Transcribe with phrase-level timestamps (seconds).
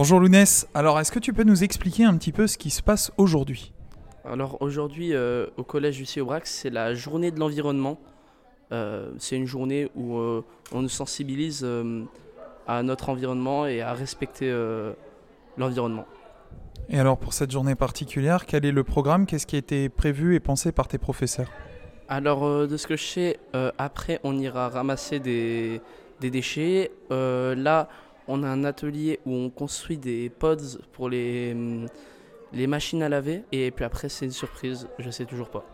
[0.00, 2.82] Bonjour Lounès, alors est-ce que tu peux nous expliquer un petit peu ce qui se
[2.82, 3.74] passe aujourd'hui?
[4.24, 8.00] Alors aujourd'hui euh, au collège Lucie Aubrax, c'est la journée de l'environnement.
[8.72, 10.42] Euh, c'est une journée où euh,
[10.72, 11.68] on nous sensibilise
[12.66, 14.50] à notre environnement et à respecter
[15.58, 16.06] l'environnement.
[16.88, 19.26] Et alors pour cette journée particulière, quel est le programme?
[19.26, 21.50] Qu'est-ce qui a été prévu et pensé par tes professeurs?
[22.08, 25.82] Alors euh, de ce que je sais, euh, après on ira ramasser des,
[26.20, 26.90] des déchets.
[27.12, 27.88] Euh, là,
[28.28, 31.86] on a un atelier où on construit des pods pour les, hum,
[32.52, 33.42] les machines à laver.
[33.52, 35.64] Et puis après c'est une surprise, je sais toujours pas.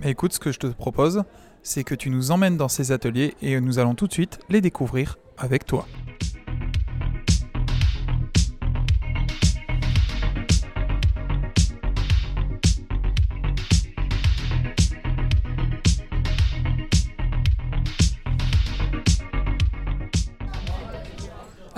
[0.00, 1.22] Mais écoute, ce que je te propose,
[1.62, 4.60] c'est que tu nous emmènes dans ces ateliers et nous allons tout de suite les
[4.60, 5.86] découvrir avec toi.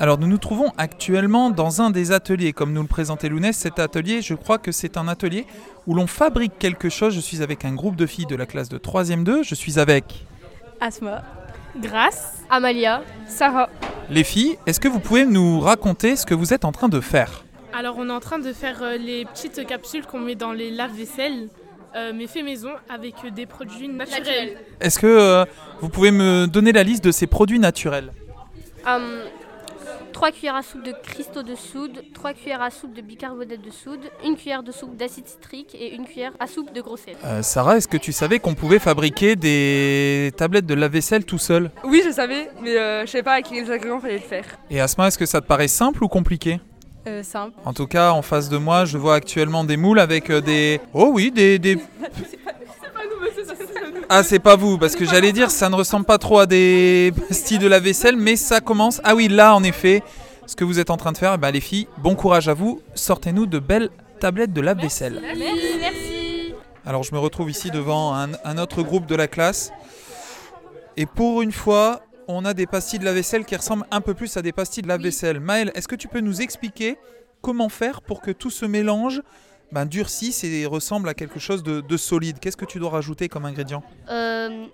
[0.04, 3.56] Alors nous nous trouvons actuellement dans un des ateliers, comme nous le présentait Lounès.
[3.56, 5.46] Cet atelier, je crois que c'est un atelier
[5.87, 7.15] où l'on fabrique quelque chose.
[7.15, 9.42] Je suis avec un groupe de filles de la classe de 3e 2.
[9.42, 10.26] Je suis avec
[10.79, 11.23] Asma,
[11.80, 13.70] Grace, Amalia, Sarah.
[14.10, 14.59] les filles.
[14.66, 17.42] Est-ce que vous pouvez nous raconter ce que vous êtes en train de faire?
[17.73, 20.70] Alors on est en train de faire euh, les petites capsules qu'on met dans les
[20.70, 21.48] lave-vaisselle,
[21.96, 24.59] euh, mais fait maison avec euh, des produits naturels.
[24.80, 25.46] Est-ce que euh,
[25.80, 28.12] vous pouvez me donner la liste de ces produits naturels?
[30.15, 33.70] 3 cuillères à soupe de cristaux de soude, 3 cuillères à soupe de bicarbonate de
[33.70, 37.16] soude, une cuillère de soupe d'acide citrique et une cuillère à soupe de gros sel.
[37.24, 41.70] Euh, Sarah, est-ce que tu savais qu'on pouvait fabriquer des tablettes de lave-vaisselle tout seul?
[41.82, 44.45] Oui, je savais, mais euh, je savais pas avec quels ingrédients fallait le faire.
[44.70, 46.60] Et Asma, est-ce que ça te paraît simple ou compliqué?
[47.09, 47.59] Euh, simple.
[47.65, 50.80] En tout cas, en face de moi, je vois actuellement des moules avec euh, des...
[50.95, 51.59] Oh oui, des...
[51.59, 51.76] des...
[54.16, 57.12] Ah, c'est pas vous, parce que j'allais dire, ça ne ressemble pas trop à des
[57.29, 59.01] pastilles de la vaisselle, mais ça commence.
[59.02, 60.04] Ah oui, là, en effet,
[60.46, 62.80] ce que vous êtes en train de faire, ben, les filles, bon courage à vous.
[62.95, 65.20] Sortez-nous de belles tablettes de la vaisselle.
[65.37, 66.54] Merci.
[66.87, 69.72] Alors, je me retrouve ici devant un, un autre groupe de la classe.
[70.96, 74.14] Et pour une fois, on a des pastilles de la vaisselle qui ressemblent un peu
[74.14, 75.41] plus à des pastilles de la vaisselle.
[75.41, 76.98] Maëlle, est-ce que tu peux nous expliquer
[77.42, 79.22] comment faire pour que tout ce mélange
[79.74, 83.28] ben, durcisse et ressemble à quelque chose de, de solide Qu'est-ce que tu dois rajouter
[83.28, 83.82] comme ingrédient?
[84.08, 84.66] Euh,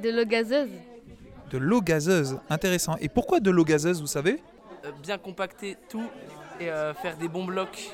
[0.00, 0.70] de l'eau gazeuse.
[1.50, 2.96] De l'eau gazeuse, intéressant.
[3.00, 4.40] Et pourquoi de l'eau gazeuse, vous savez?
[4.84, 6.04] Euh, bien compacter tout
[6.60, 7.90] et euh, faire des bons blocs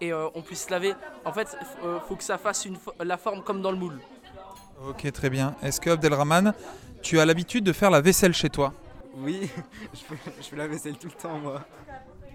[0.00, 0.94] et euh, on puisse laver.
[1.24, 3.98] En fait, il faut que ça fasse une fo- la forme comme dans le moule.
[4.88, 5.54] Ok, très bien.
[5.62, 6.52] Est-ce que Abdelrahman,
[7.02, 8.72] tu as l'habitude de faire la vaisselle chez toi?
[9.16, 9.48] Oui,
[9.94, 11.60] je fais, je fais la vaisselle tout le temps, moi.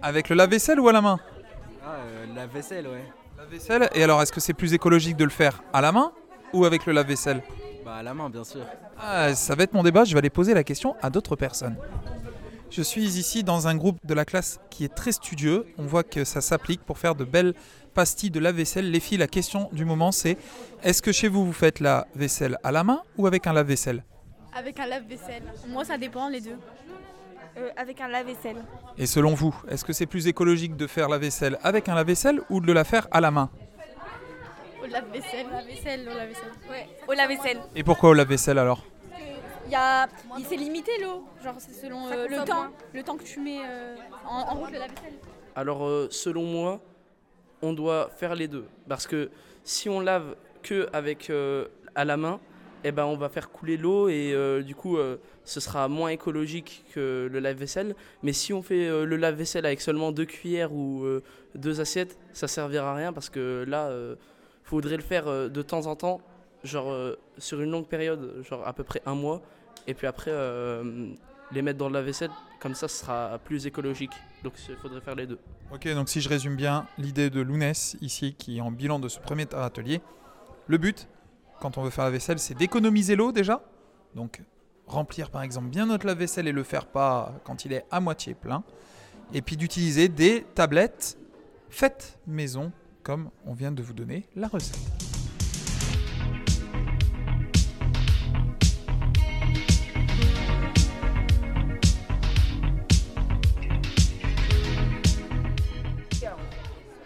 [0.00, 1.18] Avec le lave-vaisselle ou à la main?
[1.84, 3.04] Ah, euh, la vaisselle, ouais.
[3.40, 6.12] La vaisselle Et alors, est-ce que c'est plus écologique de le faire à la main
[6.52, 7.42] ou avec le lave-vaisselle
[7.86, 8.60] Bah, à la main, bien sûr.
[8.98, 11.76] Ah, ça va être mon débat, je vais aller poser la question à d'autres personnes.
[12.68, 15.64] Je suis ici dans un groupe de la classe qui est très studieux.
[15.78, 17.54] On voit que ça s'applique pour faire de belles
[17.94, 18.90] pastilles de lave-vaisselle.
[18.90, 20.36] Les filles, la question du moment c'est
[20.82, 24.04] est-ce que chez vous vous faites la vaisselle à la main ou avec un lave-vaisselle?
[24.54, 25.44] Avec un lave-vaisselle.
[25.66, 26.58] Moi, ça dépend, les deux.
[27.56, 28.62] Euh, avec un lave-vaisselle.
[28.96, 32.40] Et selon vous, est-ce que c'est plus écologique de faire la vaisselle avec un lave-vaisselle
[32.48, 33.50] ou de la faire à la main?
[34.82, 35.46] Au lave-vaisselle.
[35.46, 36.52] Au lave-vaisselle, au lave-vaisselle.
[36.70, 37.58] Ouais, au lave-vaisselle.
[37.74, 38.84] Et pourquoi au lave-vaisselle alors?
[39.66, 40.06] Il y a...
[40.38, 41.24] il- C'est limité l'eau.
[41.42, 42.66] Genre, c'est selon euh, le temps.
[42.92, 43.96] Le temps que tu mets euh,
[44.28, 45.14] en, en route le lave-vaisselle.
[45.56, 46.80] Alors, euh, selon moi,
[47.62, 48.66] on doit faire les deux.
[48.88, 49.28] Parce que
[49.64, 52.38] si on lave que avec euh, à la main,
[52.84, 56.10] eh ben, on va faire couler l'eau et euh, du coup, euh, ce sera moins
[56.10, 57.94] écologique que le lave-vaisselle.
[58.22, 61.04] Mais si on fait euh, le lave-vaisselle avec seulement deux cuillères ou
[61.54, 63.90] deux assiettes, ça servira à rien parce que là,
[64.64, 66.20] faudrait le faire de temps en temps,
[66.64, 66.94] genre
[67.38, 69.42] sur une longue période, genre à peu près un mois.
[69.86, 70.32] Et puis après,
[71.52, 72.30] les mettre dans le lave-vaisselle,
[72.60, 74.12] comme ça, ce sera plus écologique.
[74.44, 75.38] Donc, il faudrait faire les deux.
[75.72, 79.08] Ok, donc si je résume bien l'idée de Lounès ici, qui est en bilan de
[79.08, 80.00] ce premier atelier,
[80.66, 81.08] le but,
[81.60, 83.62] quand on veut faire la vaisselle, c'est d'économiser l'eau déjà.
[84.14, 84.42] Donc
[84.86, 88.34] remplir par exemple bien notre lave-vaisselle et le faire pas quand il est à moitié
[88.34, 88.64] plein.
[89.32, 91.16] Et puis d'utiliser des tablettes
[91.68, 92.72] faites maison,
[93.04, 94.78] comme on vient de vous donner la recette.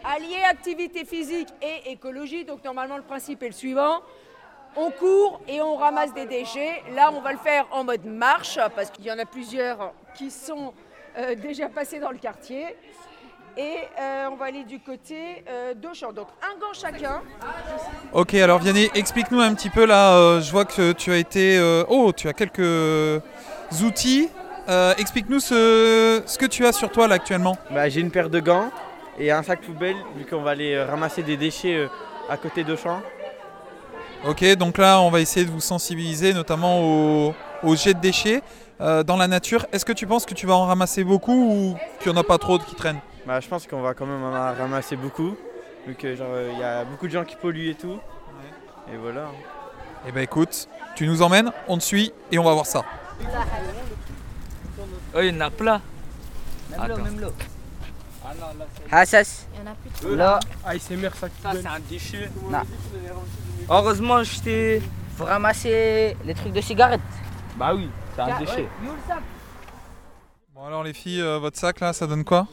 [0.06, 4.02] Allier activité physique et écologie, donc normalement le principe est le suivant.
[4.76, 6.82] On court et on ramasse des déchets.
[6.94, 10.31] Là, on va le faire en mode marche, parce qu'il y en a plusieurs qui
[10.31, 10.75] sont
[11.17, 12.76] euh, déjà passés dans le quartier.
[13.56, 16.12] Et euh, on va aller du côté euh, d'Auchan.
[16.12, 17.23] Donc un gant chacun.
[18.12, 20.17] Ok, alors Vianney, explique-nous un petit peu là.
[20.17, 21.56] euh, je vois que tu as été.
[21.56, 23.23] euh, oh, tu as quelques
[23.85, 24.29] outils
[24.69, 27.56] euh, explique-nous ce, ce que tu as sur toi là actuellement.
[27.70, 28.70] Bah, j'ai une paire de gants
[29.19, 31.88] et un sac poubelle vu qu'on va aller ramasser des déchets euh,
[32.29, 33.03] à côté de champs.
[34.26, 38.43] Ok, donc là on va essayer de vous sensibiliser notamment au, au jet de déchets
[38.81, 39.67] euh, dans la nature.
[39.73, 41.32] Est-ce que tu penses que tu vas en ramasser beaucoup
[41.73, 43.00] ou qu'il n'y en a pas trop qui traînent?
[43.26, 45.37] Bah, je pense qu'on va quand même en ramasser beaucoup
[45.87, 47.99] vu que genre il y a beaucoup de gens qui polluent et tout.
[48.93, 49.26] Et voilà.
[50.06, 52.82] Eh ben écoute, tu nous emmènes, on te suit et on va voir ça.
[55.15, 55.81] Oh, il y en a plein.
[56.70, 57.32] Même l'eau, même l'eau.
[58.91, 60.41] Ah, ça, c'est- Il y en a plus de Là.
[60.65, 61.29] Ah, il s'est mis ça.
[61.43, 62.31] Ça, c'est un déchet.
[62.50, 62.59] Non.
[63.69, 64.83] Heureusement, je t'ai.
[65.17, 67.01] Faut ramasser les trucs de cigarettes.
[67.56, 68.67] Bah oui, c'est un déchet.
[70.55, 72.49] Bon alors les filles, euh, votre sac là, ça donne quoi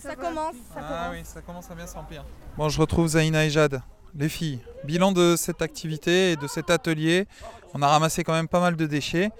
[0.00, 1.08] Ça commence, ça Ah commence.
[1.12, 2.24] oui, ça commence à bien se remplir.
[2.56, 3.82] Bon, je retrouve Zaina et Jade.
[4.16, 7.26] Les filles, bilan de cette activité et de cet atelier.
[7.74, 9.30] On a ramassé quand même pas mal de déchets.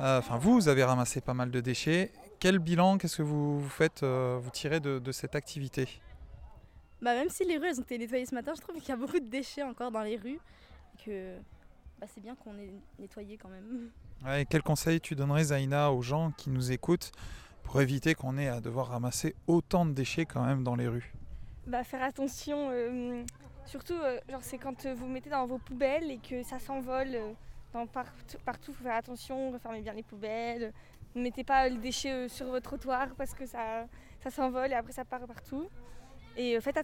[0.00, 2.12] Euh, Enfin, vous, vous avez ramassé pas mal de déchets.
[2.38, 5.88] Quel bilan, qu'est-ce que vous, vous faites, euh, vous tirez de, de cette activité?
[7.00, 8.92] Bah même si les rues elles ont été nettoyées ce matin, je trouve qu'il y
[8.92, 10.40] a beaucoup de déchets encore dans les rues.
[10.94, 11.36] Et que
[12.00, 13.90] bah, c'est bien qu'on ait nettoyé quand même.
[14.24, 17.12] Ouais, Quel conseil tu donnerais, Zaina, aux gens qui nous écoutent
[17.62, 21.12] pour éviter qu'on ait à devoir ramasser autant de déchets quand même dans les rues?
[21.66, 23.22] Bah faire attention, euh,
[23.66, 27.14] surtout euh, genre c'est quand euh, vous mettez dans vos poubelles et que ça s'envole
[27.14, 27.32] euh,
[27.74, 30.72] dans partout, partout, faut faire attention, refermez bien les poubelles.
[31.14, 33.86] Ne mettez pas le déchet euh, sur votre trottoir parce que ça,
[34.22, 35.68] ça s'envole et après ça part partout.
[36.40, 36.76] Et euh, faites,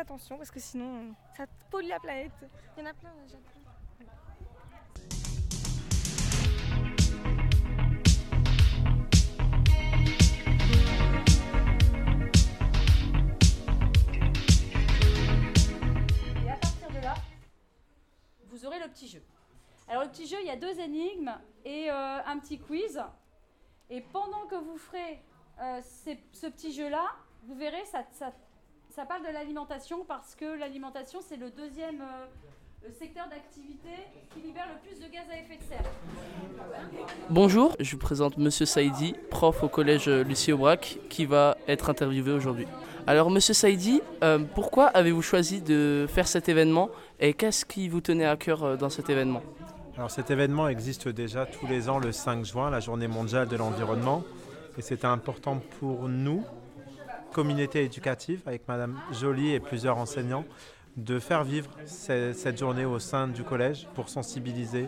[0.00, 2.32] attention parce que sinon ça pollue la planète.
[2.76, 3.38] Il y en a plein déjà.
[16.44, 17.14] Et à partir de là,
[18.46, 19.22] vous aurez le petit jeu.
[19.86, 23.00] Alors le petit jeu, il y a deux énigmes et euh, un petit quiz.
[23.88, 25.22] Et pendant que vous ferez
[25.60, 27.06] euh, ce petit jeu-là,
[27.44, 28.32] vous verrez, ça, ça,
[28.96, 33.90] ça parle de l'alimentation parce que l'alimentation, c'est le deuxième euh, secteur d'activité
[34.32, 35.84] qui libère le plus de gaz à effet de serre.
[37.28, 41.90] Bonjour, je vous présente Monsieur Saïdi, prof au collège euh, Lucie Aubrac, qui va être
[41.90, 42.66] interviewé aujourd'hui.
[43.06, 46.88] Alors Monsieur Saïdi, euh, pourquoi avez-vous choisi de faire cet événement
[47.20, 49.42] et qu'est-ce qui vous tenait à cœur dans cet événement?
[49.98, 53.56] Alors cet événement existe déjà tous les ans le 5 juin, la journée mondiale de
[53.56, 54.24] l'environnement.
[54.78, 56.42] Et c'était important pour nous,
[57.32, 60.44] communauté éducative, avec Madame Joly et plusieurs enseignants,
[60.96, 64.86] de faire vivre ce- cette journée au sein du collège pour sensibiliser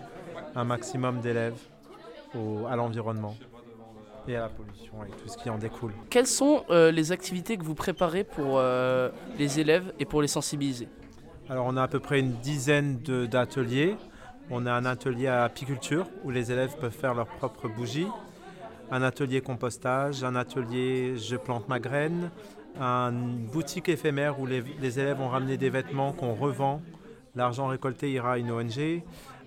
[0.55, 1.58] un maximum d'élèves
[2.70, 3.35] à l'environnement
[4.26, 5.93] et à la pollution et tout ce qui en découle.
[6.11, 10.29] Quelles sont euh, les activités que vous préparez pour euh, les élèves et pour les
[10.29, 10.88] sensibiliser?
[11.49, 13.96] Alors on a à peu près une dizaine d'ateliers.
[14.50, 18.08] On a un atelier à apiculture où les élèves peuvent faire leurs propres bougies,
[18.90, 22.31] un atelier compostage, un atelier je plante ma graine,
[22.81, 26.81] une boutique éphémère où les, les élèves ont ramené des vêtements qu'on revend.
[27.35, 29.02] L'argent récolté ira à une ONG,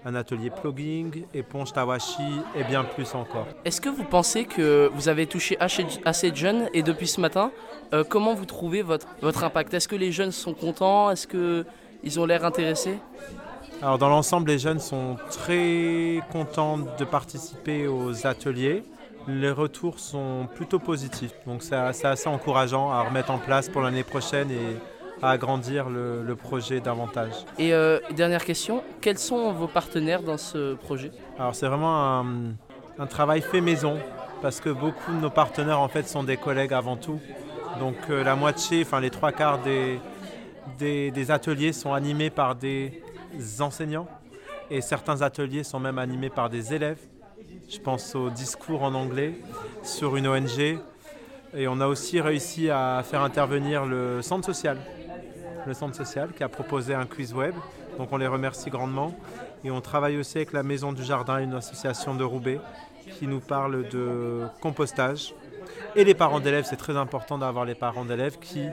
[0.06, 3.48] un atelier plugging, éponge tawashi et bien plus encore.
[3.66, 7.22] Est-ce que vous pensez que vous avez touché assez assez de jeunes et depuis ce
[7.22, 7.52] matin,
[7.94, 9.74] euh, comment vous trouvez votre, votre impact?
[9.74, 11.12] Est-ce que les jeunes sont contents?
[11.12, 12.98] Est-ce qu'ils ont l'air intéressés?
[13.82, 18.84] Alors dans l'ensemble, les jeunes sont très contents de participer aux ateliers.
[19.28, 21.34] Les retours sont plutôt positifs.
[21.46, 24.78] Donc c'est assez encourageant à remettre en place pour l'année prochaine et
[25.22, 27.34] à agrandir le, le projet davantage.
[27.60, 31.12] Et euh, dernière question, quels sont vos partenaires dans ce projet?
[31.38, 32.26] Alors c'est vraiment un,
[32.98, 34.00] un travail fait maison
[34.42, 37.20] parce que beaucoup de nos partenaires en fait sont des collègues avant tout.
[37.80, 40.00] Donc euh, la moitié, enfin les trois quarts des,
[40.80, 43.04] des, des ateliers sont animés par des
[43.60, 44.08] enseignants
[44.72, 47.00] et certains ateliers sont même animés par des élèves.
[47.70, 49.34] Je pense au discours en anglais
[49.84, 50.80] sur une ONG
[51.54, 54.78] et on a aussi réussi à faire intervenir le centre social.
[55.66, 57.54] Le centre social qui a proposé un quiz web.
[57.98, 59.14] Donc on les remercie grandement.
[59.64, 62.60] Et on travaille aussi avec la Maison du Jardin, une association de Roubaix,
[63.20, 65.36] qui nous parle de compostage.
[65.96, 68.66] Et les parents d'élèves, c'est très important d'avoir les parents d'élèves qui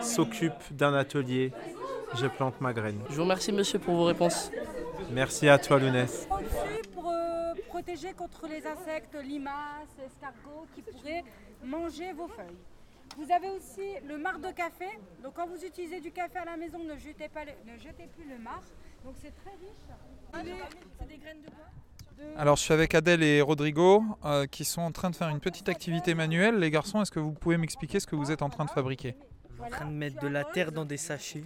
[0.00, 1.52] s'occupent d'un atelier
[2.14, 2.98] Je plante ma graine.
[3.10, 4.50] Je vous remercie monsieur pour vos réponses.
[5.10, 6.28] Merci à toi Lounès.
[7.82, 11.24] Protéger contre les insectes, limaces, escargots qui pourraient
[11.64, 12.58] manger vos feuilles.
[13.18, 14.86] Vous avez aussi le marc de café.
[15.22, 18.06] Donc quand vous utilisez du café à la maison, ne jetez, pas le- ne jetez
[18.16, 18.62] plus le marc.
[19.04, 20.42] Donc c'est très riche.
[20.98, 21.66] C'est des graines de quoi?
[22.16, 25.28] De- Alors, je suis avec Adèle et Rodrigo euh, qui sont en train de faire
[25.28, 26.58] une petite activité manuelle.
[26.58, 29.16] Les garçons, est-ce que vous pouvez m'expliquer ce que vous êtes en train de fabriquer?
[29.60, 31.44] En train de mettre de la terre dans des sachets.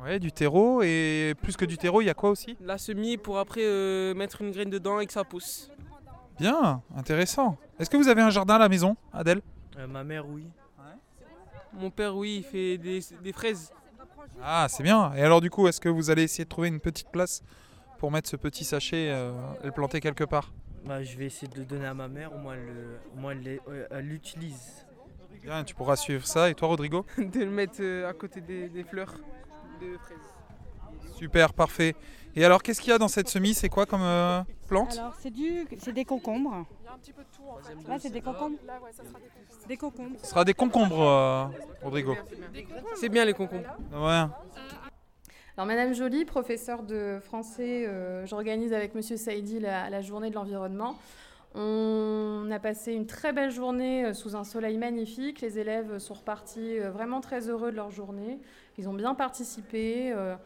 [0.00, 2.56] Ouais, du terreau et plus que du terreau, il y a quoi aussi?
[2.60, 5.70] La semis pour après euh, mettre une graine dedans et que ça pousse.
[6.38, 7.56] Bien, intéressant.
[7.80, 9.42] Est-ce que vous avez un jardin à la maison, Adèle?
[9.76, 10.44] Euh, ma mère, oui.
[11.74, 13.72] Mon père, oui, il fait des, des fraises.
[14.42, 15.12] Ah, c'est bien.
[15.14, 17.42] Et alors du coup, est-ce que vous allez essayer de trouver une petite place
[17.98, 20.52] pour mettre ce petit sachet euh, et le planter quelque part?
[20.86, 23.20] Bah, je vais essayer de le donner à ma mère, au moins elle, le- au
[23.20, 24.86] moins elle l'est- elle l'utilise.
[25.42, 26.48] Bien, tu pourras suivre ça.
[26.50, 27.04] Et toi, Rodrigo?
[27.18, 29.14] De le mettre euh, à côté des, des fleurs
[29.80, 30.18] de fraises.
[31.16, 31.94] Super, parfait.
[32.36, 34.96] Et alors, qu'est-ce qu'il y a dans cette semis C'est quoi comme euh, plante?
[34.96, 36.66] Alors c'est du, c'est des concombres.
[37.88, 38.58] Là c'est des concombres.
[39.66, 40.16] Des concombres.
[40.22, 41.46] Ce sera des concombres, euh,
[41.82, 42.14] Rodrigo.
[42.96, 43.68] C'est bien les concombres.
[43.92, 44.24] Ouais.
[45.56, 50.36] Alors, Madame Joly, professeure de français, euh, j'organise avec Monsieur Saïdi la, la journée de
[50.36, 50.96] l'environnement.
[51.56, 55.40] On a passé une très belle journée euh, sous un soleil magnifique.
[55.40, 58.38] Les élèves sont repartis vraiment très heureux de leur journée.
[58.78, 60.36] Ils ont bien participé euh,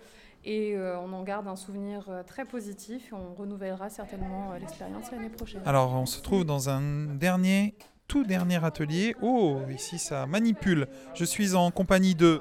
[0.45, 3.13] et euh, on en garde un souvenir euh, très positif.
[3.13, 5.63] Et on renouvellera certainement euh, l'expérience l'année prochaine.
[5.67, 6.81] Alors, on se trouve dans un
[7.15, 7.75] dernier,
[8.09, 9.15] tout dernier atelier.
[9.23, 10.89] Oh, ici, ça manipule.
[11.15, 12.41] Je suis en compagnie de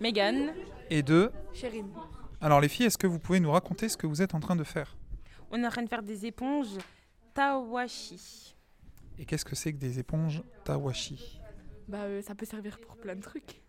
[0.00, 0.52] Megan.
[0.90, 1.32] et de.
[1.54, 1.88] Chérine.
[2.40, 4.56] Alors, les filles, est-ce que vous pouvez nous raconter ce que vous êtes en train
[4.56, 4.96] de faire?
[5.50, 6.76] On est en train de faire des éponges
[7.34, 8.54] Tawashi.
[9.18, 11.40] Et qu'est-ce que c'est que des éponges Tawashi?
[11.88, 13.60] Bah, euh, ça peut servir pour plein de trucs.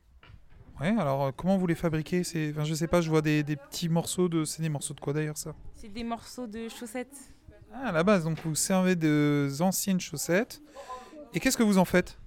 [0.80, 2.24] Ouais, alors euh, comment vous les fabriquez?
[2.24, 4.44] C'est, enfin, je sais pas, je vois des, des petits morceaux de.
[4.44, 5.54] C'est des morceaux de quoi d'ailleurs ça?
[5.76, 7.16] C'est des morceaux de chaussettes.
[7.74, 10.62] Ah, à la base, donc vous servez des anciennes chaussettes.
[11.34, 12.18] Et qu'est-ce que vous en faites?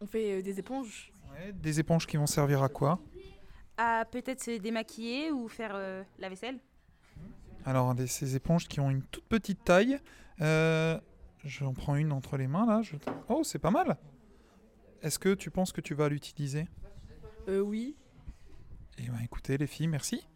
[0.00, 1.12] On fait euh, des éponges.
[1.32, 2.98] Ouais, Des éponges qui vont servir à quoi?
[3.76, 6.58] À peut-être se démaquiller ou faire euh, la vaisselle.
[7.64, 9.98] Alors, des, ces éponges qui ont une toute petite taille.
[10.40, 10.98] Euh,
[11.44, 12.82] J'en prends une entre les mains là.
[12.82, 12.96] je-
[13.30, 13.96] Oh, c'est pas mal.
[15.02, 16.66] Est-ce que tu penses que tu vas l'utiliser?
[17.48, 17.96] Euh, oui.
[18.98, 20.26] Eh ben, écoutez, les filles, merci.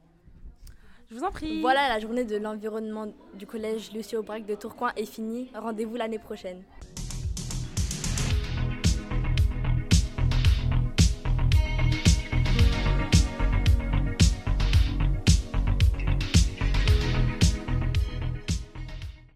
[1.11, 1.61] Je vous en prie.
[1.61, 5.50] Voilà, la journée de l'environnement du collège Lucie Aubrac de Tourcoing est finie.
[5.54, 6.62] Rendez-vous l'année prochaine.